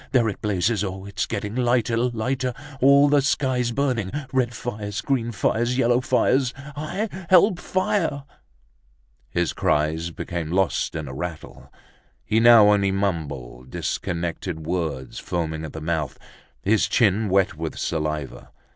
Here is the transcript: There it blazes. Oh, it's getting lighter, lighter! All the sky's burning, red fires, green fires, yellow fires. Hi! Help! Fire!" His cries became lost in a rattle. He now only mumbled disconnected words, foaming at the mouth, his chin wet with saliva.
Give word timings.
There 0.13 0.27
it 0.29 0.41
blazes. 0.41 0.83
Oh, 0.83 1.05
it's 1.05 1.27
getting 1.27 1.53
lighter, 1.55 1.95
lighter! 1.95 2.55
All 2.81 3.07
the 3.07 3.21
sky's 3.21 3.69
burning, 3.71 4.09
red 4.33 4.51
fires, 4.55 4.99
green 4.99 5.31
fires, 5.31 5.77
yellow 5.77 6.01
fires. 6.01 6.55
Hi! 6.75 7.07
Help! 7.29 7.59
Fire!" 7.59 8.23
His 9.29 9.53
cries 9.53 10.09
became 10.09 10.49
lost 10.49 10.95
in 10.95 11.07
a 11.07 11.13
rattle. 11.13 11.71
He 12.25 12.39
now 12.39 12.73
only 12.73 12.89
mumbled 12.91 13.69
disconnected 13.69 14.65
words, 14.65 15.19
foaming 15.19 15.63
at 15.65 15.73
the 15.73 15.81
mouth, 15.81 16.17
his 16.63 16.87
chin 16.87 17.29
wet 17.29 17.55
with 17.55 17.77
saliva. 17.77 18.49